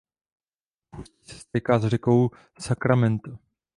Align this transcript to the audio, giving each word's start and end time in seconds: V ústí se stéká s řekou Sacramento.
V 0.93 0.99
ústí 0.99 1.23
se 1.25 1.39
stéká 1.39 1.79
s 1.79 1.87
řekou 1.87 2.29
Sacramento. 2.59 3.37